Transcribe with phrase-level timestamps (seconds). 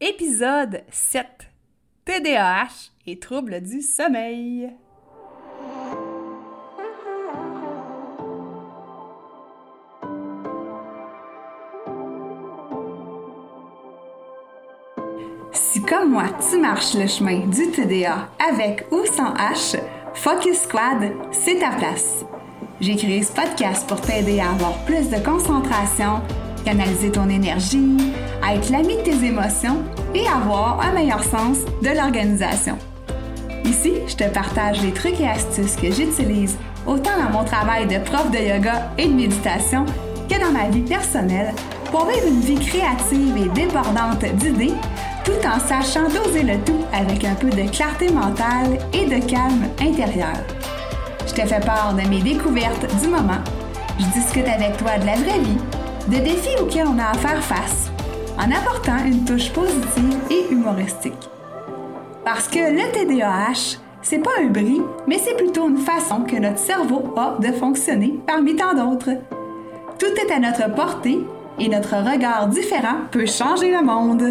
[0.00, 1.26] Épisode 7
[2.04, 4.70] TDAH et troubles du sommeil.
[15.50, 19.80] Si comme moi, tu marches le chemin du TDA avec ou sans H,
[20.14, 22.24] Focus Squad, c'est ta place.
[22.80, 26.20] J'ai créé ce podcast pour t'aider à avoir plus de concentration,
[26.64, 27.96] canaliser ton énergie,
[28.52, 29.82] être l'ami de tes émotions
[30.14, 32.78] et avoir un meilleur sens de l'organisation.
[33.64, 36.56] Ici, je te partage les trucs et astuces que j'utilise
[36.86, 39.84] autant dans mon travail de prof de yoga et de méditation
[40.28, 41.52] que dans ma vie personnelle
[41.90, 44.74] pour vivre une vie créative et débordante d'idées
[45.24, 49.68] tout en sachant doser le tout avec un peu de clarté mentale et de calme
[49.80, 50.36] intérieur.
[51.26, 53.42] Je te fais part de mes découvertes du moment.
[53.98, 55.58] Je discute avec toi de la vraie vie,
[56.08, 57.90] de défis auxquels on a à faire face,
[58.38, 61.28] en apportant une touche positive et humoristique.
[62.24, 66.58] Parce que le TDAH, c'est pas un bris, mais c'est plutôt une façon que notre
[66.58, 69.10] cerveau a de fonctionner parmi tant d'autres.
[69.98, 71.18] Tout est à notre portée
[71.58, 74.24] et notre regard différent peut changer le monde.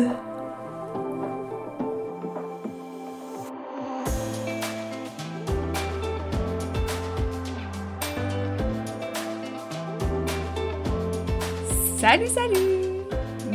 [12.00, 12.77] Salut, salut!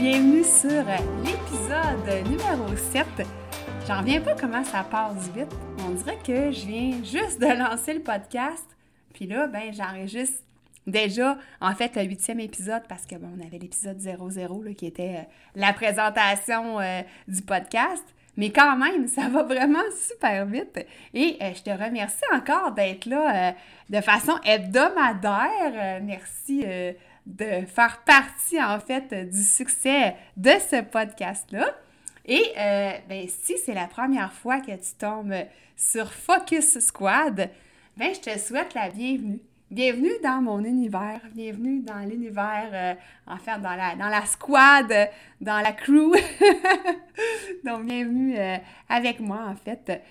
[0.03, 0.83] Bienvenue sur
[1.25, 3.06] l'épisode numéro 7.
[3.86, 5.55] J'en reviens pas comment ça passe vite.
[5.78, 8.67] On dirait que je viens juste de lancer le podcast.
[9.14, 10.42] Puis là, ben, j'enregistre
[10.89, 14.86] déjà, en fait, le huitième épisode parce que, bon, on avait l'épisode 00 là, qui
[14.86, 15.23] était euh,
[15.55, 18.05] la présentation euh, du podcast.
[18.36, 20.84] Mais quand même, ça va vraiment super vite.
[21.14, 23.55] Et euh, je te remercie encore d'être là
[23.89, 26.00] de façon hebdomadaire.
[26.03, 26.64] merci
[27.27, 31.67] de faire partie, en fait, du succès de ce podcast-là.
[32.25, 35.34] Et euh, ben, si c'est la première fois que tu tombes
[35.77, 37.51] sur Focus Squad,
[37.97, 39.41] ben, je te souhaite la bienvenue.
[39.70, 42.95] Bienvenue dans mon univers, bienvenue dans l'univers, euh,
[43.27, 44.92] en fait, dans la, dans la squad,
[45.41, 46.13] dans la crew.
[47.64, 48.58] Donc, bienvenue euh,
[48.91, 50.02] avec moi, en fait.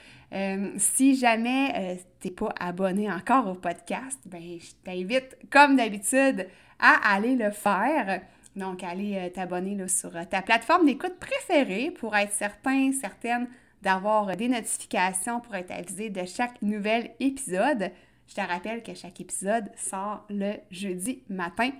[0.78, 6.48] Si jamais tu n'es pas abonné encore au podcast, ben, je t'invite, comme d'habitude,
[6.80, 8.22] à aller le faire.
[8.56, 13.48] Donc, aller euh, t'abonner sur euh, ta plateforme d'écoute préférée pour être certain, certaine
[13.82, 17.92] d'avoir des notifications pour être avisé de chaque nouvel épisode.
[18.28, 21.72] Je te rappelle que chaque épisode sort le jeudi matin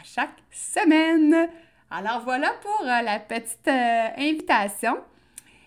[0.00, 1.48] à chaque semaine.
[1.90, 4.96] Alors voilà pour euh, la petite invitation.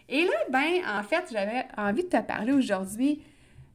[0.10, 3.22] Et là, ben, en fait, j'avais envie de te parler aujourd'hui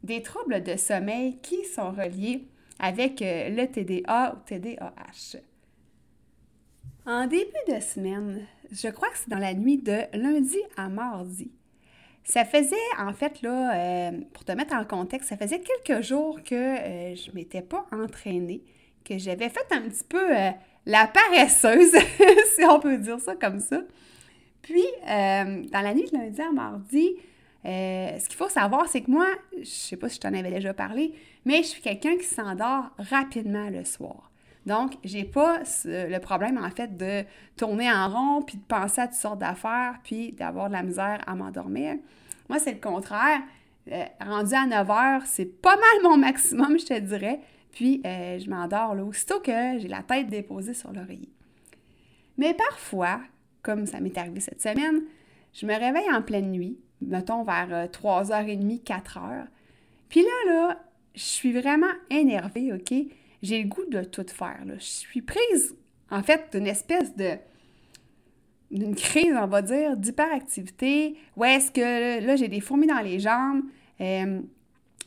[0.03, 2.47] des troubles de sommeil qui sont reliés
[2.79, 5.39] avec euh, le TDA ou TDAH.
[7.07, 11.51] En début de semaine, je crois que c'est dans la nuit de lundi à mardi.
[12.23, 16.41] Ça faisait, en fait, là, euh, pour te mettre en contexte, ça faisait quelques jours
[16.43, 18.63] que euh, je ne m'étais pas entraînée,
[19.05, 20.23] que j'avais fait un petit peu
[20.87, 21.93] la paresseuse,
[22.57, 23.81] si on peut dire ça comme ça.
[24.63, 27.17] Puis, dans la nuit de lundi à mardi,
[27.67, 29.27] euh, ce qu'il faut savoir, c'est que moi,
[29.59, 32.91] je sais pas si je t'en avais déjà parlé, mais je suis quelqu'un qui s'endort
[32.99, 34.31] rapidement le soir.
[34.67, 37.25] Donc, j'ai pas le problème, en fait, de
[37.57, 41.23] tourner en rond, puis de penser à toutes sortes d'affaires, puis d'avoir de la misère
[41.27, 41.97] à m'endormir.
[42.49, 43.41] Moi, c'est le contraire.
[43.91, 47.41] Euh, rendu à 9 heures, c'est pas mal mon maximum, je te dirais.
[47.73, 51.31] Puis, euh, je m'endors là, aussitôt que j'ai la tête déposée sur l'oreiller.
[52.37, 53.21] Mais parfois,
[53.63, 55.03] comme ça m'est arrivé cette semaine,
[55.53, 59.47] je me réveille en pleine nuit, mettons vers 3h30, euh, 4h.
[60.09, 60.81] Puis là, là,
[61.15, 62.95] je suis vraiment énervée, OK?
[63.43, 64.61] J'ai le goût de tout faire.
[64.67, 65.75] Je suis prise,
[66.11, 67.37] en fait, d'une espèce de
[68.71, 73.19] d'une crise, on va dire, d'hyperactivité, où est-ce que là, j'ai des fourmis dans les
[73.19, 73.63] jambes,
[74.01, 74.41] euh,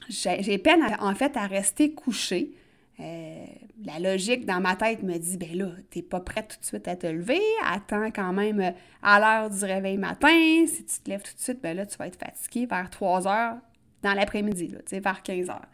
[0.09, 2.51] j'ai peine, en fait, à rester couchée.
[2.99, 3.45] Euh,
[3.83, 6.87] la logique dans ma tête me dit, ben là, t'es pas prête tout de suite
[6.87, 8.71] à te lever, attends quand même euh,
[9.01, 10.65] à l'heure du réveil matin.
[10.67, 13.27] Si tu te lèves tout de suite, ben là, tu vas être fatigué vers 3
[13.27, 13.55] heures
[14.03, 15.65] dans l'après-midi, tu sais, vers 15 heures.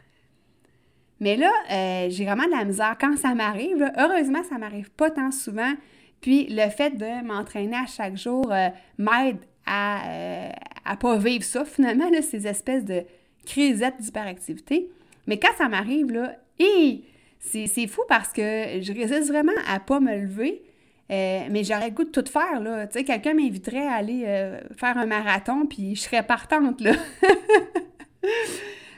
[1.20, 3.92] Mais là, euh, j'ai vraiment de la misère quand ça m'arrive.
[3.98, 5.74] Heureusement, ça m'arrive pas tant souvent.
[6.22, 8.54] Puis le fait de m'entraîner à chaque jour
[8.98, 10.52] m'aide à,
[11.00, 13.04] pas vivre ça, finalement, là, ces espèces de
[13.46, 14.90] crisettes d'hyperactivité.
[15.28, 16.36] Mais quand ça m'arrive, là,
[17.40, 18.42] c'est fou parce que
[18.82, 20.64] je résiste vraiment à pas me lever.
[21.12, 22.86] Euh, mais j'aurais le goût de tout faire, là.
[22.86, 26.92] Tu sais, quelqu'un m'inviterait à aller euh, faire un marathon, puis je serais partante, là.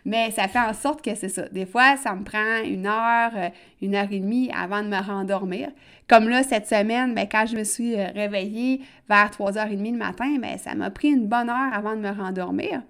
[0.04, 1.48] Mais ça fait en sorte que c'est ça.
[1.50, 3.50] Des fois, ça me prend une heure, euh,
[3.82, 5.70] une heure et demie avant de me rendormir.
[6.10, 10.58] Comme là, cette semaine, bien, quand je me suis réveillée vers 3h30 le matin, bien,
[10.58, 12.82] ça m'a pris une bonne heure avant de me rendormir.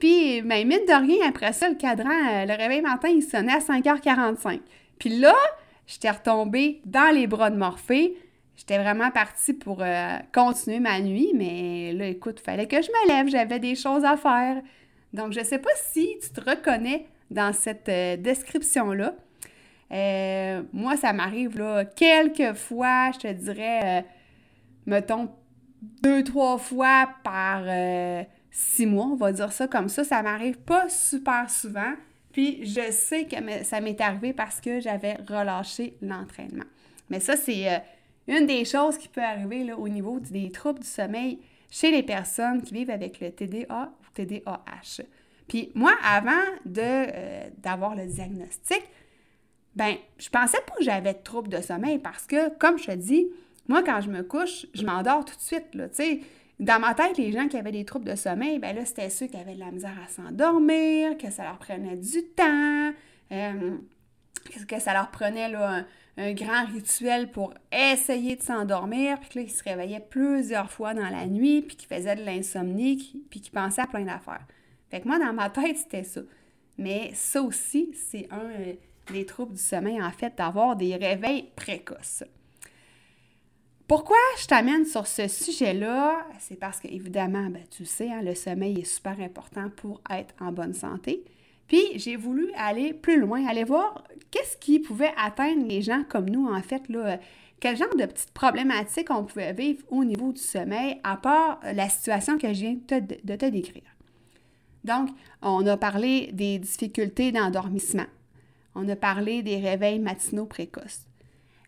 [0.00, 3.60] Puis, ben, mine de rien, après ça, le cadran, le réveil matin, il sonnait à
[3.60, 4.60] 5h45.
[4.98, 5.34] Puis là,
[5.86, 8.16] j'étais retombée dans les bras de Morphée.
[8.56, 12.88] J'étais vraiment partie pour euh, continuer ma nuit, mais là, écoute, il fallait que je
[12.88, 14.62] me lève, j'avais des choses à faire.
[15.12, 19.14] Donc, je ne sais pas si tu te reconnais dans cette euh, description-là.
[20.72, 24.04] moi, ça m'arrive là quelques fois, je te dirais,
[24.86, 25.30] mettons,
[26.02, 27.62] deux, trois fois par
[28.50, 30.02] six mois, on va dire ça comme ça.
[30.02, 31.92] Ça m'arrive pas super souvent.
[32.36, 36.66] Puis je sais que ça m'est arrivé parce que j'avais relâché l'entraînement.
[37.08, 37.78] Mais ça, c'est euh,
[38.28, 41.38] une des choses qui peut arriver au niveau des troubles du sommeil
[41.70, 45.04] chez les personnes qui vivent avec le TDA ou TDAH.
[45.48, 48.82] Puis moi, avant de, euh, d'avoir le diagnostic,
[49.74, 52.96] ben, je pensais pas que j'avais de troubles de sommeil parce que, comme je te
[52.96, 53.28] dis,
[53.66, 55.74] moi, quand je me couche, je m'endors tout de suite.
[55.74, 55.88] Là,
[56.58, 59.26] dans ma tête, les gens qui avaient des troubles de sommeil, ben là, c'était ceux
[59.26, 62.92] qui avaient de la misère à s'endormir, que ça leur prenait du temps,
[63.32, 63.76] euh,
[64.66, 65.84] que ça leur prenait là,
[66.16, 70.94] un, grand rituel pour essayer de s'endormir, puis que là, ils se réveillaient plusieurs fois
[70.94, 74.46] dans la nuit, puis qu'ils faisaient de l'insomnie, puis qu'ils pensaient à plein d'affaires.
[74.90, 76.22] Fait que moi, dans ma tête, c'était ça.
[76.78, 78.72] Mais ça aussi, c'est un euh,
[79.12, 82.24] des troubles du sommeil, en fait, d'avoir des réveils précoces.
[83.88, 86.26] Pourquoi je t'amène sur ce sujet-là?
[86.40, 90.34] C'est parce que, évidemment, ben, tu sais, hein, le sommeil est super important pour être
[90.40, 91.22] en bonne santé.
[91.68, 94.02] Puis, j'ai voulu aller plus loin, aller voir
[94.32, 97.20] qu'est-ce qui pouvait atteindre les gens comme nous, en fait, là,
[97.60, 101.88] quel genre de petites problématiques on pouvait vivre au niveau du sommeil, à part la
[101.88, 103.96] situation que je viens de te décrire?
[104.82, 105.10] Donc,
[105.42, 108.06] on a parlé des difficultés d'endormissement.
[108.74, 111.06] On a parlé des réveils matinaux précoces.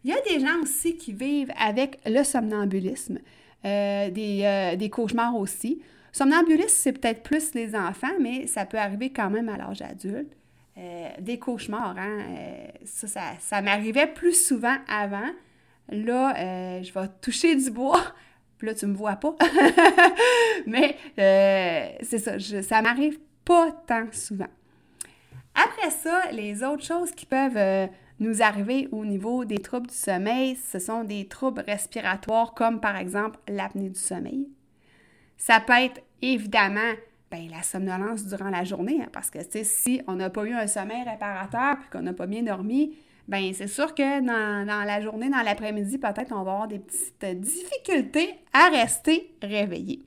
[0.05, 3.19] Il y a des gens aussi qui vivent avec le somnambulisme,
[3.65, 5.83] euh, euh, des, cauchemars aussi.
[6.13, 10.33] Somnambulisme, c'est peut-être plus les enfants, mais ça peut arriver quand même à l'âge adulte.
[10.77, 12.25] Euh, des cauchemars, hein?
[12.85, 13.09] ça,
[13.41, 15.31] ça, m'arrivait plus souvent avant.
[15.89, 18.01] Là, je vais toucher du bois.
[18.59, 19.35] Puis là, tu me vois pas.
[20.67, 24.47] mais c'est ça, ça m'arrive pas tant souvent.
[25.55, 27.89] Après ça, les autres choses qui peuvent
[28.21, 32.97] nous arriver au niveau des troubles du sommeil, ce sont des troubles respiratoires comme par
[32.97, 34.49] exemple l'apnée du sommeil.
[35.37, 36.93] Ça peut être évidemment
[37.31, 40.67] ben, la somnolence durant la journée, hein, parce que si on n'a pas eu un
[40.67, 42.97] sommeil réparateur puis qu'on n'a pas bien dormi,
[43.29, 47.41] ben c'est sûr que dans, la journée, dans l'après-midi, peut-être on va avoir des petites
[47.41, 50.03] difficultés à rester réveillé.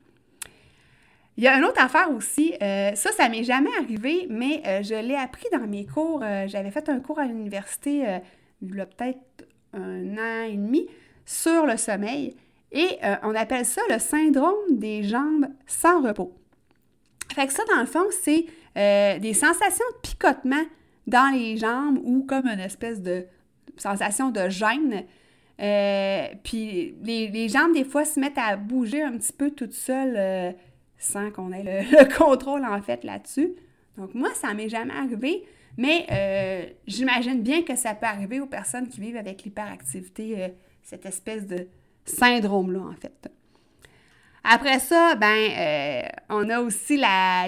[1.41, 4.83] Il y a une autre affaire aussi, euh, ça, ça m'est jamais arrivé, mais euh,
[4.83, 6.21] je l'ai appris dans mes cours.
[6.23, 8.05] Euh, j'avais fait un cours à l'université
[8.61, 9.17] il y a peut-être
[9.73, 10.87] un an et demi
[11.25, 12.35] sur le sommeil
[12.71, 16.31] et on appelle ça le syndrome des jambes sans repos.
[17.33, 18.45] Fait que ça, dans le fond, c'est
[18.75, 20.63] des sensations de picotement
[21.07, 23.25] dans les jambes ou comme une espèce de
[23.77, 25.05] sensation de gêne.
[26.43, 30.53] puis les, les, jambes, des fois, se mettent à bouger un petit peu toutes seules
[31.01, 33.55] sans qu'on ait le, contrôle en fait là-dessus.
[33.97, 35.43] Donc moi, ça m'est jamais arrivé,
[35.77, 40.47] mais euh, j'imagine bien que ça peut arriver aux personnes qui vivent avec l'hyperactivité, euh,
[40.83, 41.67] cette espèce de
[42.05, 43.29] syndrome-là en fait.
[44.43, 46.99] Après ça, ben, euh, on a aussi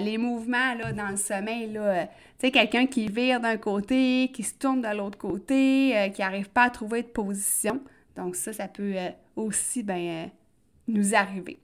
[0.02, 1.72] les mouvements là, dans le sommeil.
[1.72, 1.80] tu
[2.38, 6.64] sais, quelqu'un qui vire d'un côté, qui se tourne de l'autre côté, qui n'arrive pas
[6.64, 7.80] à trouver de position.
[8.14, 8.94] Donc ça, ça peut
[9.34, 10.30] aussi ben,
[10.86, 11.58] nous arriver.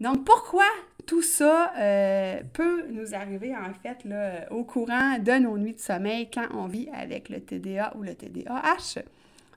[0.00, 0.66] Donc, pourquoi
[1.06, 5.80] tout ça euh, peut nous arriver, en fait, là, au courant de nos nuits de
[5.80, 9.02] sommeil quand on vit avec le TDA ou le TDAH?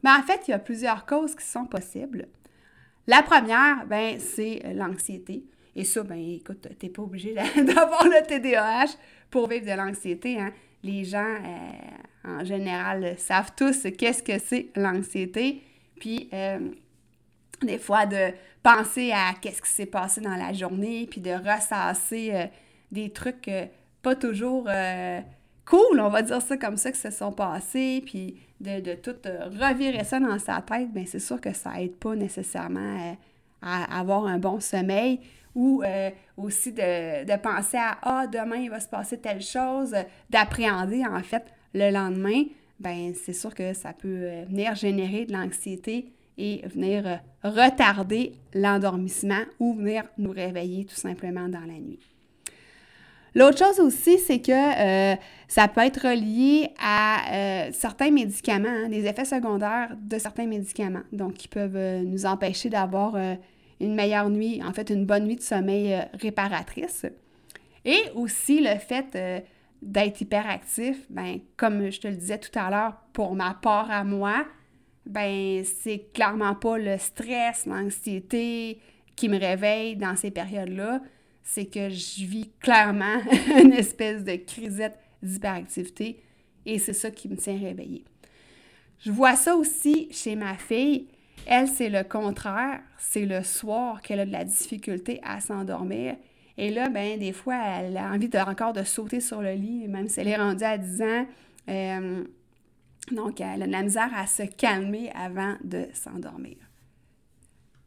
[0.04, 2.28] Ben, en fait, il y a plusieurs causes qui sont possibles.
[3.08, 5.46] La première, ben, c'est l'anxiété.
[5.76, 8.98] Et ça, ben, écoute, tu n'es pas obligé d'avoir le TDAH
[9.30, 10.40] pour vivre de l'anxiété.
[10.40, 10.52] Hein.
[10.84, 15.62] Les gens, euh, en général, savent tous qu'est-ce que c'est l'anxiété.
[16.00, 16.60] Puis, euh,
[17.63, 22.32] des fois, de penser à qu'est-ce qui s'est passé dans la journée, puis de ressasser
[22.34, 22.46] euh,
[22.91, 23.65] des trucs euh,
[24.01, 25.20] pas toujours euh,
[25.65, 30.05] cool, on va dire ça comme ça, qui se sont passés, puis de, tout revirer
[30.05, 33.17] ça dans sa tête, bien c'est sûr que ça aide pas nécessairement
[33.62, 35.20] à avoir un bon sommeil
[35.53, 35.84] ou
[36.38, 39.93] aussi de, de, penser à Ah, demain il va se passer telle chose,
[40.29, 41.43] d'appréhender en fait
[41.74, 42.43] le lendemain,
[42.79, 49.44] ben c'est sûr que ça peut venir générer de l'anxiété et venir euh, retarder l'endormissement
[49.60, 52.00] ou venir nous réveiller tout simplement dans la nuit.
[53.36, 55.16] L'autre chose aussi, c'est que euh,
[55.48, 61.02] ça peut être relié à euh, certains médicaments, hein, des effets secondaires de certains médicaments,
[61.12, 63.16] donc qui peuvent nous empêcher d'avoir
[63.80, 67.08] une meilleure nuit, en fait une bonne nuit de sommeil réparatrice.
[67.86, 69.18] Et aussi le fait
[69.82, 74.04] d'être hyperactif, ben, comme je te le disais tout à l'heure, pour ma part à
[74.04, 74.46] moi,
[75.06, 78.80] ben c'est clairement pas le stress, l'anxiété
[79.16, 81.02] qui me réveille dans ces périodes-là
[81.44, 83.20] c'est que je vis clairement
[83.62, 86.22] une espèce de crisette d'hyperactivité
[86.66, 88.06] et c'est ça qui me tient réveillée.
[89.00, 91.08] Je vois ça aussi chez ma fille.
[91.46, 92.80] Elle, c'est le contraire.
[92.98, 96.16] C'est le soir qu'elle a de la difficulté à s'endormir.
[96.58, 99.88] Et là, ben des fois, elle a envie de, encore de sauter sur le lit,
[99.90, 101.26] même si elle est rendue à 10 ans.
[101.70, 102.24] Euh,
[103.12, 106.58] donc, elle a de la misère à se calmer avant de s'endormir.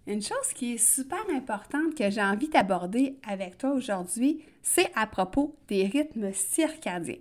[0.07, 5.07] Une chose qui est super importante que j'ai envie d'aborder avec toi aujourd'hui, c'est à
[5.07, 7.19] propos des rythmes circadiens.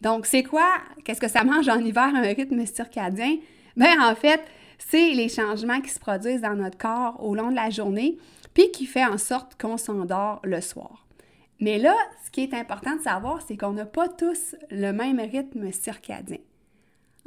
[0.00, 0.66] Donc, c'est quoi?
[1.04, 3.36] Qu'est-ce que ça mange en hiver, un rythme circadien?
[3.76, 4.42] Bien, en fait,
[4.78, 8.18] c'est les changements qui se produisent dans notre corps au long de la journée,
[8.54, 11.06] puis qui fait en sorte qu'on s'endort le soir.
[11.60, 15.20] Mais là, ce qui est important de savoir, c'est qu'on n'a pas tous le même
[15.20, 16.38] rythme circadien.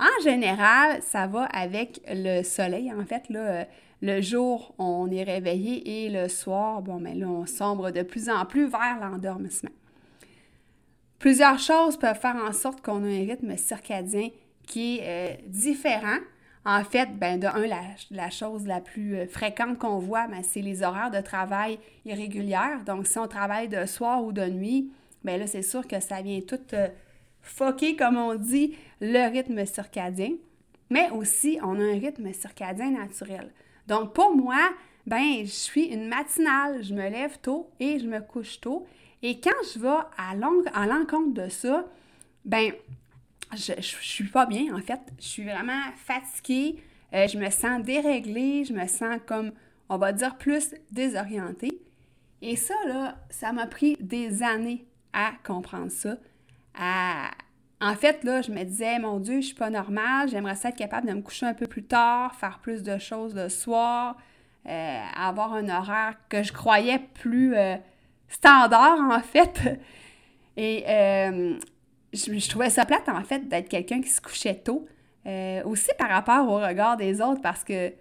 [0.04, 2.92] En général, ça va avec le soleil.
[2.92, 3.66] En fait, là,
[4.02, 8.02] le jour, on est réveillé et le soir, bon, mais ben là, on sombre de
[8.02, 9.72] plus en plus vers l'endormissement.
[11.20, 14.28] Plusieurs choses peuvent faire en sorte qu'on a un rythme circadien
[14.68, 16.18] qui est euh, différent.
[16.66, 17.66] En fait, ben, de un,
[18.12, 22.84] la, chose la plus euh, fréquente qu'on voit, ben, c'est les horaires de travail irrégulières.
[22.86, 24.92] Donc, si on travaille de soir ou de nuit,
[25.24, 26.90] bien là, c'est sûr que ça vient tout euh,
[27.44, 30.32] foquer, comme on dit, le rythme circadien.
[30.90, 33.52] Mais aussi, on a un rythme circadien naturel.
[33.88, 34.72] Donc, pour moi,
[35.06, 36.84] ben, je suis une matinale.
[36.84, 38.88] Je me lève tôt et je me couche tôt.
[39.22, 41.86] Et quand je vais à l'encontre de ça,
[42.46, 42.72] ben,
[43.56, 45.00] je, ne suis pas bien, en fait.
[45.20, 46.82] Je suis vraiment fatiguée.
[47.14, 48.64] Euh, je me sens déréglée.
[48.66, 49.52] Je me sens comme,
[49.90, 51.80] on va dire, plus désorientée.
[52.42, 56.18] Et ça, là, ça m'a pris des années à comprendre ça.
[57.84, 60.78] En fait, là, je me disais, mon Dieu, je suis pas normale, j'aimerais ça être
[60.78, 64.16] capable de me coucher un peu plus tard, faire plus de choses le soir,
[64.70, 67.76] euh, avoir un horaire que je croyais plus euh,
[68.30, 69.82] standard, en fait.
[70.56, 71.60] Et euh,
[72.14, 74.88] je, trouvais ça plate, en fait, d'être quelqu'un qui se couchait tôt.
[75.66, 77.96] aussi par rapport au regard des autres, parce que, tu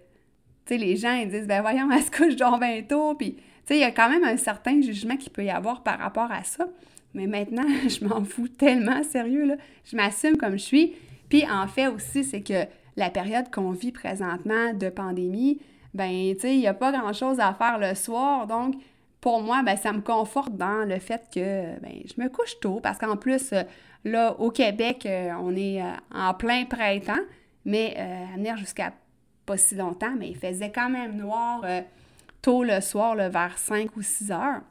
[0.67, 3.41] sais, les gens, ils disent, ben voyons, elle se couche donc bien tôt, puis, tu
[3.65, 6.31] sais, il y a quand même un certain jugement qu'il peut y avoir par rapport
[6.31, 6.67] à ça.
[7.13, 9.57] Mais maintenant, je m'en fous tellement, sérieux.
[9.85, 10.93] Je m'assume comme je suis.
[11.29, 12.65] Puis en fait aussi, c'est que
[12.95, 15.59] la période qu'on vit présentement de pandémie,
[15.93, 18.47] ben, tu sais, il n'y a pas grand-chose à faire le soir.
[18.47, 18.75] Donc,
[19.21, 22.79] pour moi, ben, ça me conforte dans le fait que ben, je me couche tôt
[22.81, 23.63] parce qu'en plus, euh,
[24.03, 27.21] là, au Québec, euh, on est euh, en plein printemps,
[27.65, 28.91] mais à venir jusqu'à
[29.45, 31.63] pas si longtemps, mais il faisait quand même noir
[32.41, 34.61] tôt le soir, vers 5 ou 6 heures.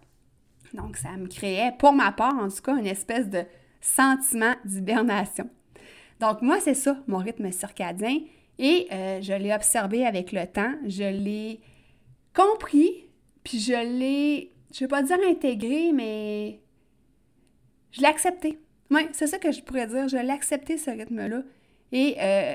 [0.74, 3.44] Donc, ça me créait, pour ma part en tout cas, une espèce de
[3.80, 5.48] sentiment d'hibernation.
[6.20, 8.20] Donc, moi, c'est ça, mon rythme circadien.
[8.58, 11.60] Et euh, je l'ai observé avec le temps, je l'ai
[12.34, 13.08] compris,
[13.42, 16.60] puis je l'ai, je ne vais pas dire intégré, mais
[17.90, 18.58] je l'ai accepté.
[18.90, 20.06] Oui, c'est ça que je pourrais dire.
[20.08, 21.42] Je l'ai accepté, ce rythme-là.
[21.92, 22.54] Et euh,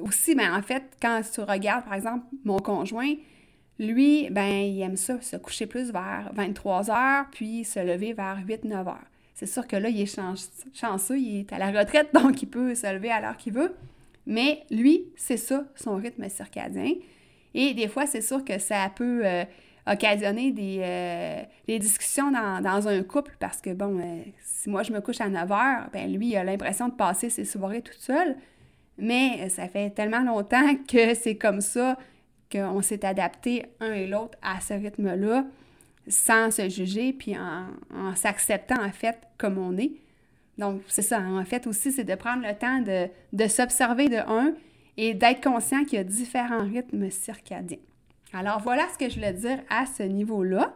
[0.00, 3.14] aussi, ben, en fait, quand tu regardes, par exemple, mon conjoint,
[3.78, 8.38] lui, ben, il aime ça, se coucher plus vers 23 heures, puis se lever vers
[8.46, 9.06] 8-9 heures.
[9.34, 10.20] C'est sûr que là, il est
[10.74, 13.74] chanceux, il est à la retraite, donc il peut se lever à l'heure qu'il veut.
[14.26, 16.92] Mais lui, c'est ça, son rythme circadien.
[17.54, 19.44] Et des fois, c'est sûr que ça peut euh,
[19.86, 25.00] occasionner des, euh, discussions dans, un couple parce que, bon, euh, si moi je me
[25.00, 28.36] couche à 9 heures, ben lui, a l'impression de passer ses soirées toute seule.
[28.98, 31.96] Mais ça fait tellement longtemps que c'est comme ça
[32.50, 35.44] qu'on s'est adapté un et l'autre à ce rythme-là
[36.08, 39.92] sans se juger, puis en, s'acceptant en fait comme on est.
[40.56, 44.16] Donc, c'est ça, en fait aussi, c'est de prendre le temps de, de s'observer de
[44.16, 44.54] un
[44.96, 47.78] et d'être conscient qu'il y a différents rythmes circadiens.
[48.32, 50.74] Alors, voilà ce que je voulais dire à ce niveau-là.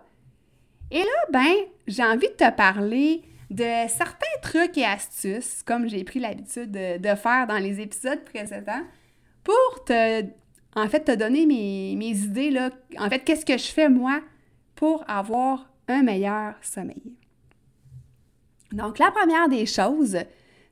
[0.90, 1.54] Et là, ben,
[1.86, 6.98] j'ai envie de te parler de certains trucs et astuces, comme j'ai pris l'habitude de,
[6.98, 8.82] de, faire dans les épisodes précédents,
[9.42, 10.22] pour te
[10.74, 14.20] en fait, te donner mes, idées, là, en fait, qu'est-ce que je fais moi
[14.74, 17.14] pour avoir un meilleur sommeil?
[18.72, 20.18] Donc, la première des choses,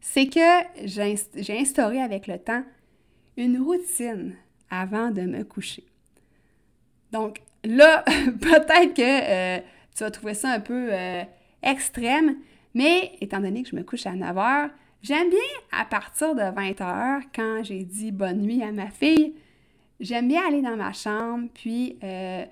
[0.01, 0.41] c'est que
[0.85, 2.65] j'ai instauré avec le temps
[3.37, 4.37] une routine
[4.71, 5.85] avant de me coucher.
[7.13, 8.05] Donc, là,
[8.41, 9.61] peut-être que euh,
[9.95, 11.23] tu vas trouver ça un peu euh,
[11.63, 12.37] extrême,
[12.75, 14.71] Mais étant donné que je me couche à 9 heures,
[15.03, 15.39] j'aime bien
[15.73, 19.35] à partir de 20 heures, quand j'ai dit bonne nuit à ma fille,
[20.01, 22.45] j'aime bien aller dans ma chambre, puis euh,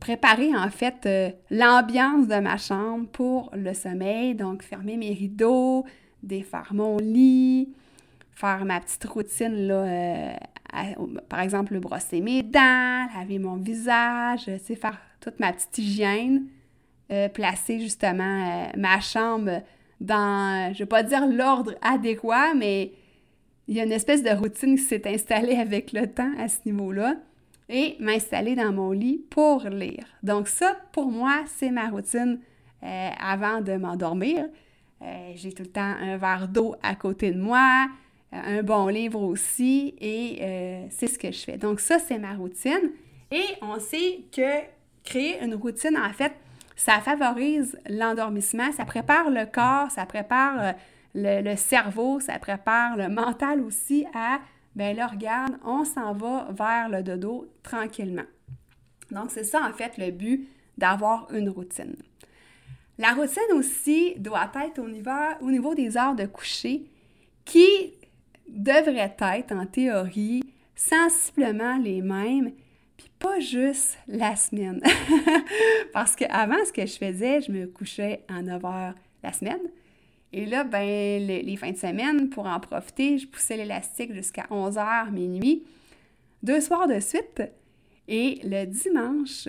[0.00, 4.34] préparer en fait euh, l'ambiance de ma chambre pour le sommeil.
[4.34, 5.84] Donc, fermer mes rideaux,
[6.22, 7.68] défaire mon lit,
[8.32, 10.32] faire ma petite routine, euh,
[11.28, 16.46] par exemple, brosser mes dents, laver mon visage, faire toute ma petite hygiène,
[17.32, 19.62] placer justement ma chambre
[20.00, 22.92] dans, je ne vais pas dire l'ordre adéquat, mais
[23.68, 26.58] il y a une espèce de routine qui s'est installée avec le temps à ce
[26.66, 27.16] niveau-là
[27.68, 30.04] et m'installer dans mon lit pour lire.
[30.22, 32.40] Donc ça, pour moi, c'est ma routine
[32.82, 34.46] euh, avant de m'endormir.
[35.02, 37.86] Euh, j'ai tout le temps un verre d'eau à côté de moi,
[38.32, 41.56] euh, un bon livre aussi, et c'est ce que je fais.
[41.56, 42.90] Donc ça, c'est ma routine.
[43.30, 44.60] Et on sait que
[45.02, 46.32] créer une routine, en fait,
[46.76, 50.74] ça favorise l'endormissement, ça prépare le corps, ça prépare
[51.14, 54.40] le cerveau, ça prépare le mental aussi à
[54.74, 58.24] ben là, regarde, on s'en va vers le dodo tranquillement.
[59.10, 61.94] Donc, c'est ça, en fait, le but d'avoir une routine.
[62.98, 66.84] La routine aussi doit être au niveau, au niveau des heures de coucher
[67.44, 67.94] qui
[68.48, 70.42] devraient être, en théorie,
[70.74, 72.52] sensiblement les mêmes,
[72.96, 74.80] puis pas juste la semaine.
[75.92, 79.60] Parce qu'avant, ce que je faisais, je me couchais à 9 heures la semaine,
[80.36, 85.12] et là, ben, les, fins de semaine, pour en profiter, je poussais l'élastique jusqu'à 11h,
[85.12, 85.62] minuit,
[86.42, 87.40] deux soirs de suite.
[88.08, 89.48] Et le dimanche,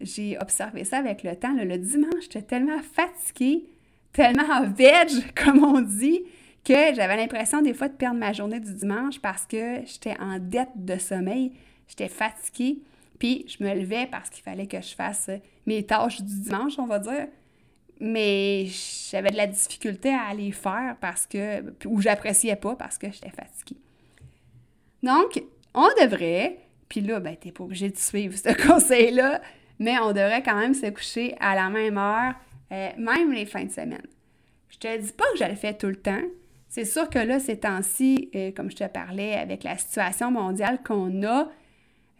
[0.00, 1.54] j'ai observé ça avec le temps.
[1.54, 3.66] le dimanche, j'étais tellement fatiguée,
[4.12, 6.24] tellement veg, comme on dit,
[6.64, 10.40] que j'avais l'impression des fois de perdre ma journée du dimanche parce que j'étais en
[10.40, 11.52] dette de sommeil,
[11.86, 12.80] j'étais fatiguée,
[13.20, 15.30] puis je me levais parce qu'il fallait que je fasse
[15.64, 17.28] mes tâches du dimanche, on va dire
[18.00, 18.66] mais
[19.10, 23.30] j'avais de la difficulté à les faire parce que, ou j'appréciais pas parce que j'étais
[23.30, 23.80] fatiguée.
[25.02, 25.42] Donc,
[25.74, 26.58] on devrait,
[26.88, 29.40] puis là, ben, t'es pas obligé de suivre ce conseil-là,
[29.78, 32.34] mais on devrait quand même se coucher à la même heure,
[32.72, 34.06] euh, même les fins de semaine.
[34.68, 36.22] Je te dis pas que je le fais tout le temps.
[36.68, 40.80] C'est sûr que là, ces temps-ci, euh, comme je te parlais, avec la situation mondiale
[40.84, 41.48] qu'on a,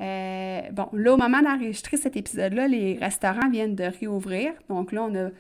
[0.01, 4.53] euh, bon, là, au moment d'enregistrer cet épisode-là, les restaurants viennent de réouvrir.
[4.69, 5.31] Donc là, on a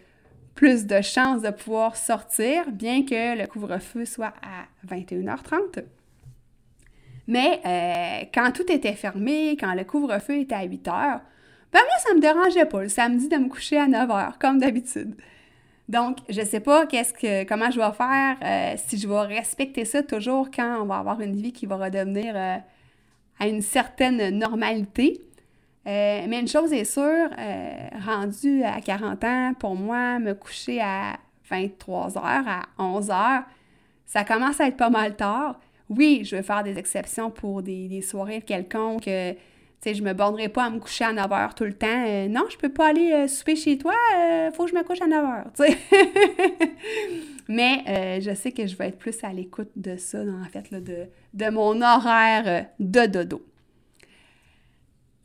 [0.54, 5.84] plus de chances de pouvoir sortir, bien que le couvre-feu soit à 21h30.
[7.26, 11.20] Mais euh, quand tout était fermé, quand le couvre-feu était à 8h,
[11.72, 15.16] ben moi, ça me dérangeait pas le samedi de me coucher à 9h, comme d'habitude.
[15.88, 19.20] Donc, je ne sais pas qu'est-ce que, comment je vais faire, euh, si je vais
[19.20, 22.56] respecter ça toujours quand on va avoir une vie qui va redevenir euh,
[23.38, 25.20] à une certaine normalité.
[25.86, 30.80] Euh, mais une chose est sûre, euh, rendu à 40 ans, pour moi, me coucher
[30.80, 31.18] à
[31.50, 33.42] 23 heures, à 11 heures,
[34.06, 35.60] ça commence à être pas mal tard.
[35.90, 39.08] Oui, je vais faire des exceptions pour des, soirées quelconques.
[39.08, 41.74] Euh, tu sais, je me bornerai pas à me coucher à 9 heures tout le
[41.74, 42.28] temps.
[42.30, 43.92] non, je peux pas aller souper chez toi,
[44.54, 45.78] faut que je me couche à 9 heures, tu sais.
[47.48, 51.04] Mais je sais que je vais être plus à l'écoute de ça, en fait, de,
[51.34, 53.42] de mon horaire de dodo.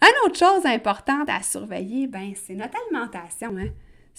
[0.01, 3.55] Une autre chose importante à surveiller, ben, c'est notre alimentation.
[3.57, 3.69] Hein.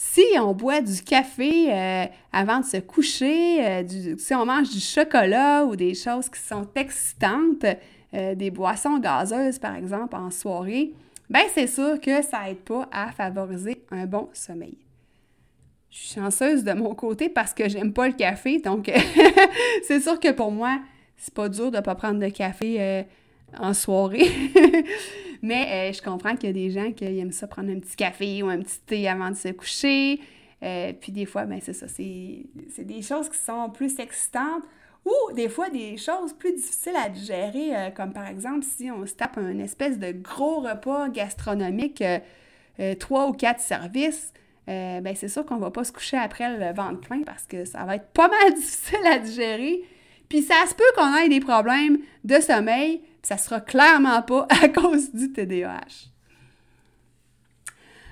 [0.03, 4.81] Si on boit du café euh, avant de se coucher, euh, si on mange du
[4.81, 7.67] chocolat ou des choses qui sont excitantes,
[8.15, 10.93] euh, des boissons gazeuses par exemple en soirée,
[11.29, 14.79] ben c'est sûr que ça n'aide pas à favoriser un bon sommeil.
[15.91, 18.91] Je suis chanceuse de mon côté parce que j'aime pas le café, donc
[19.83, 20.81] c'est sûr que pour moi,
[21.19, 23.05] c'est pas dur de pas prendre de café
[23.59, 24.31] en soirée.
[25.43, 27.97] Mais euh, je comprends qu'il y a des gens qui aiment ça prendre un petit
[27.97, 30.21] café ou un petit thé avant de se coucher.
[30.63, 34.65] Euh, puis des fois, ben c'est ça, c'est des choses qui sont plus excitantes
[35.07, 39.07] ou des fois des choses plus difficiles à digérer, euh, comme par exemple si on
[39.07, 42.05] se tape un espèce de gros repas gastronomique,
[42.99, 44.33] trois ou quatre services.
[44.67, 47.85] ben c'est sûr qu'on va pas se coucher après le ventre plein parce que ça
[47.85, 49.83] va être pas mal difficile à digérer.
[50.29, 54.69] Puis ça se peut qu'on ait des problèmes de sommeil, ça sera clairement pas à
[54.69, 56.11] cause du TDAH.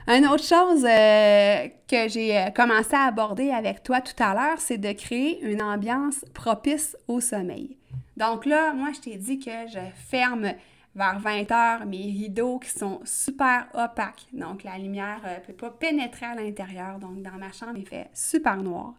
[0.08, 4.58] Une autre chose euh, que j'ai euh, commencé à aborder avec toi tout à l'heure,
[4.58, 7.76] c'est de créer une ambiance propice au sommeil.
[8.16, 10.54] Donc là, moi, je t'ai dit que je ferme
[10.94, 14.26] vers 20 heures mes rideaux qui sont super opaques.
[14.32, 16.98] Donc la lumière ne euh, peut pas pénétrer à l'intérieur.
[16.98, 18.94] Donc dans ma chambre, il fait super noir.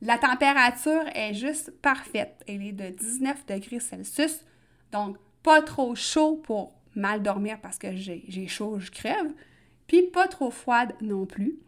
[0.00, 2.42] La température est juste parfaite.
[2.48, 4.44] Elle est de 19 degrés Celsius.
[4.92, 9.32] Donc, pas trop chaud pour mal dormir parce que j'ai chaud, je crève.
[9.86, 11.58] Puis pas trop froide non plus.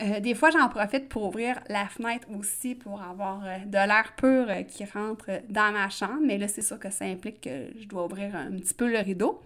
[0.00, 4.12] Euh, des fois, j'en profite pour ouvrir la fenêtre aussi pour avoir euh, de l'air
[4.16, 6.20] pur euh, qui rentre dans ma chambre.
[6.22, 8.98] Mais là, c'est sûr que ça implique que je dois ouvrir un petit peu le
[8.98, 9.42] rideau.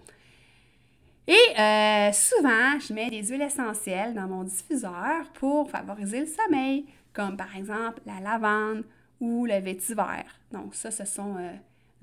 [1.25, 7.37] Et souvent, je mets des huiles essentielles dans mon diffuseur pour favoriser le sommeil, comme
[7.37, 8.83] par exemple la lavande
[9.21, 10.25] ou le vétiver.
[10.51, 11.37] Donc ça, ce sont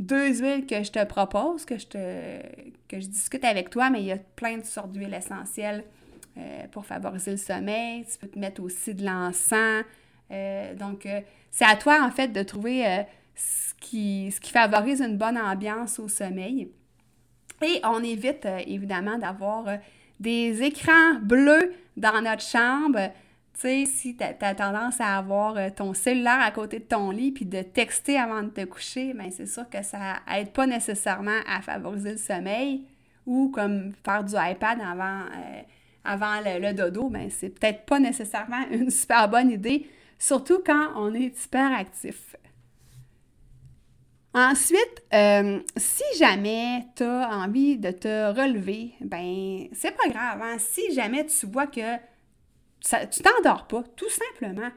[0.00, 2.40] deux huiles que je te propose, que je, te,
[2.88, 5.84] que je discute avec toi, mais il y a plein de sortes d'huiles essentielles
[6.38, 8.06] euh, pour favoriser le sommeil.
[8.10, 9.84] Tu peux te mettre aussi de l'encens.
[10.30, 15.02] Euh, donc, euh, c'est à toi, en fait, de trouver ce, qui, ce qui favorise
[15.02, 16.70] une bonne ambiance au sommeil.
[17.62, 19.66] Et on évite, évidemment, d'avoir
[20.18, 23.10] des écrans bleus dans notre chambre.
[23.54, 27.32] Tu sais, si tu as, tendance à avoir ton cellulaire à côté de ton lit
[27.32, 31.40] puis de texter avant de te coucher, bien, c'est sûr que ça n'aide pas nécessairement
[31.46, 32.84] à favoriser le sommeil
[33.26, 35.24] ou comme faire du iPad avant
[36.04, 39.86] avant le, dodo, ben, c'est peut-être pas nécessairement une super bonne idée,
[40.18, 42.36] surtout quand on est hyper actif.
[44.32, 50.40] Ensuite, euh, si jamais tu as envie de te relever, ben c'est pas grave.
[50.40, 50.56] Hein.
[50.58, 51.96] Si jamais tu vois que
[52.80, 54.70] tu t'endors pas, tout simplement,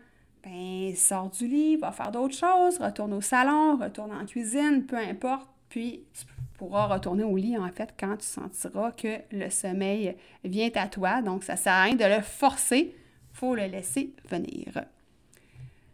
[0.44, 4.98] ben sors du lit, va faire d'autres choses, retourne au salon, retourne en cuisine, peu
[4.98, 6.26] importe, puis tu
[6.58, 11.22] pourras retourner au lit, en fait, quand tu sentiras que le sommeil vient à toi.
[11.22, 12.96] Donc, ça sert à rien de le forcer,
[13.34, 14.86] faut le laisser venir.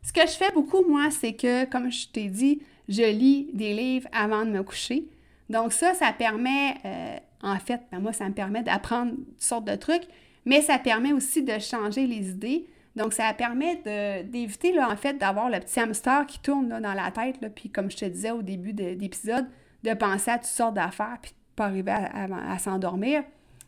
[0.02, 3.74] Ce que je fais beaucoup, moi, c'est que, comme je t'ai dit, je lis des
[3.74, 5.06] livres avant de me coucher.
[5.50, 9.66] Donc, ça, ça permet, euh, en fait, ben, moi, ça me permet d'apprendre toutes sortes
[9.66, 10.08] de trucs,
[10.50, 12.66] mais ça permet aussi de changer les idées.
[12.96, 13.76] Donc, ça permet
[14.24, 17.38] d'éviter, en fait, d'avoir le petit hamster qui tourne dans la tête.
[17.54, 19.46] Puis, comme je te disais au début de l'épisode,
[19.84, 23.22] de penser à toutes sortes d'affaires puis de pas arriver à, s'endormir,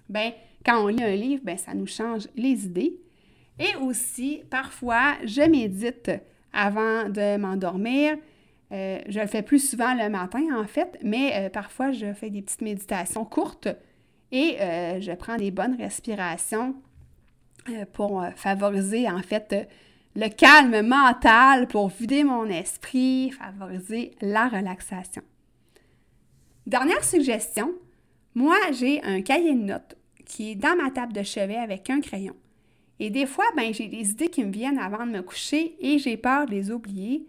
[0.10, 0.32] ben
[0.66, 2.96] quand on lit un livre, ben ça nous change les idées.
[3.60, 6.10] Et aussi, parfois, je médite
[6.52, 8.18] avant de m'endormir.
[8.72, 12.32] Euh, je le fais plus souvent le matin, en fait, mais euh, parfois, je fais
[12.32, 13.68] des petites méditations courtes
[14.32, 16.76] et euh, je prends des bonnes respirations
[17.94, 19.70] pour favoriser, en fait,
[20.16, 25.22] le calme mental, pour vider mon esprit, favoriser la relaxation.
[26.66, 27.72] Dernière suggestion,
[28.34, 32.02] moi j'ai un cahier de notes qui est dans ma table de chevet avec un
[32.02, 32.36] crayon.
[33.00, 35.98] Et des fois, ben, j'ai des idées qui me viennent avant de me coucher et
[35.98, 37.26] j'ai peur de les oublier.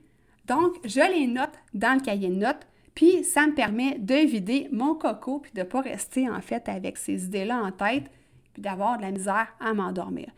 [0.47, 4.69] Donc, je les note dans le cahier de notes, puis ça me permet de vider
[4.73, 8.05] mon coco puis de ne pas rester en fait avec ces idées-là en tête
[8.53, 10.29] puis d'avoir de la misère à m'endormir.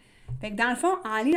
[0.41, 1.33] Fait que dans le fond, en les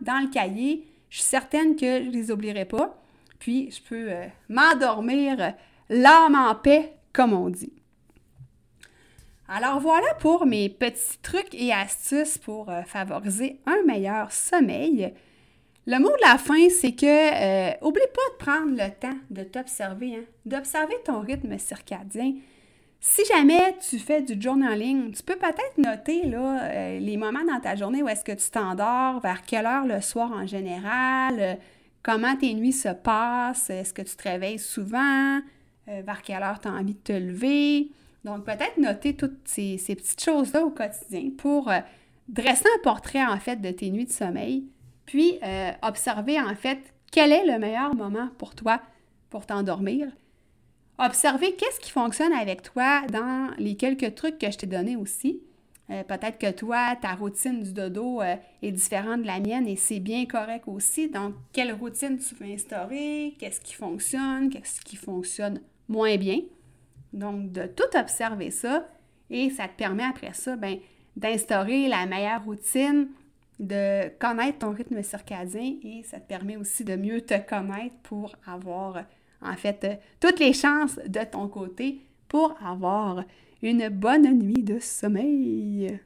[0.00, 3.00] dans le cahier, je suis certaine que je ne les oublierai pas,
[3.38, 5.54] puis je peux euh, m'endormir
[5.88, 7.72] l'âme en paix comme on dit.
[9.48, 15.14] Alors voilà pour mes petits trucs et astuces pour euh, favoriser un meilleur sommeil.
[15.86, 19.44] Le mot de la fin, c'est que euh, oublie pas de prendre le temps de
[19.44, 22.34] t'observer, hein, d'observer ton rythme circadien.
[23.00, 27.60] Si jamais tu fais du journaling, tu peux peut-être noter là, euh, les moments dans
[27.60, 31.58] ta journée où est-ce que tu t'endors, vers quelle heure le soir en général,
[32.02, 35.40] comment tes nuits se passent, est-ce que tu te réveilles souvent,
[35.88, 37.90] euh, vers quelle heure tu as envie de te lever.
[38.24, 41.78] Donc, peut-être noter toutes ces, petites choses-là au quotidien pour euh,
[42.28, 44.64] dresser un portrait, en fait, de tes nuits de sommeil,
[45.06, 46.78] puis euh, observer, en fait,
[47.10, 48.80] quel est le meilleur moment pour toi
[49.30, 50.08] pour t'endormir.
[50.98, 55.40] Observer qu'est-ce qui fonctionne avec toi dans les quelques trucs que je t'ai donnés aussi.
[55.88, 60.24] peut-être que toi, ta routine du dodo est différente de la mienne et c'est bien
[60.26, 61.08] correct aussi.
[61.08, 63.34] Donc, quelle routine tu veux instaurer?
[63.38, 64.48] Qu'est-ce qui fonctionne?
[64.48, 66.40] Qu'est-ce qui fonctionne moins bien?
[67.12, 68.86] Donc, de tout observer ça
[69.30, 70.78] et ça te permet après ça ben,
[71.16, 73.08] d'instaurer la meilleure routine,
[73.58, 78.34] de connaître ton rythme circadien et ça te permet aussi de mieux te connaître pour
[78.46, 79.04] avoir
[79.40, 83.24] en fait toutes les chances de ton côté pour avoir
[83.62, 85.98] une bonne nuit de sommeil.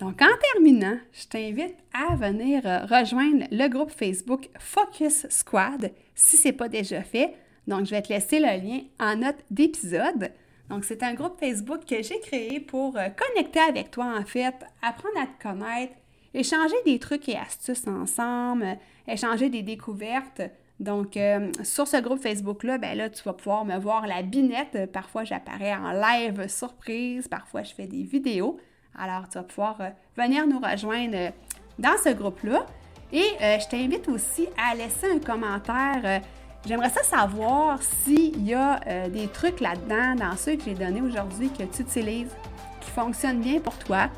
[0.00, 6.48] Donc, en terminant, je t'invite à venir rejoindre le groupe Facebook Focus Squad si ce
[6.48, 7.34] n'est pas déjà fait.
[7.68, 10.32] Donc, je vais te laisser le lien en note d'épisode.
[10.68, 14.54] Donc, c'est un groupe Facebook que j'ai créé pour euh, connecter avec toi, en fait,
[14.82, 15.94] apprendre à te connaître,
[16.34, 20.42] échanger des trucs et astuces ensemble, euh, échanger des découvertes.
[20.80, 24.90] Donc, euh, sur ce groupe Facebook-là, ben là, tu vas pouvoir me voir la binette.
[24.92, 28.58] Parfois, j'apparais en live surprise, parfois, je fais des vidéos.
[28.98, 29.78] Alors, tu vas pouvoir
[30.16, 31.32] venir nous rejoindre
[31.78, 32.66] dans ce groupe-là.
[33.12, 36.22] Et je t'invite aussi à laisser un commentaire
[36.66, 41.02] J'aimerais ça savoir s'il y a euh, des trucs là-dedans, dans ceux que j'ai donnés
[41.02, 42.34] aujourd'hui, que tu utilises,
[42.80, 44.08] qui fonctionnent bien pour toi.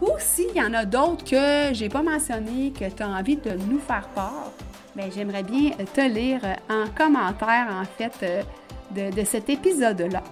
[0.00, 3.50] Ou s'il y en a d'autres que j'ai pas mentionné, que tu as envie de
[3.50, 4.50] nous faire part,
[4.96, 8.46] ben, j'aimerais bien te lire en commentaire, en fait,
[8.94, 10.22] de, de cet épisode-là.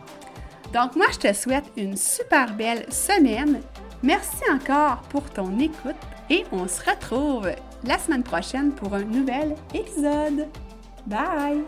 [0.72, 3.60] Donc, moi, je te souhaite une super belle semaine.
[4.02, 5.96] Merci encore pour ton écoute
[6.30, 7.50] et on se retrouve
[7.84, 10.46] la semaine prochaine pour un nouvel épisode.
[11.06, 11.64] Bye!